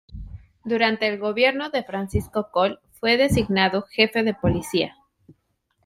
Durante 0.63 1.05
el 1.05 1.19
gobierno 1.19 1.69
de 1.69 1.83
Francisco 1.83 2.49
Coll 2.51 2.79
fue 2.93 3.17
designado 3.17 3.83
jefe 3.83 4.23
de 4.23 4.33
policía. 4.33 4.95